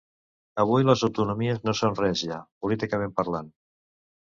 Avui 0.63 0.87
les 0.87 1.03
autonomies 1.07 1.61
no 1.69 1.75
són 1.81 1.95
res 2.01 2.25
ja, 2.31 2.41
políticament 2.67 3.17
parlant. 3.21 3.55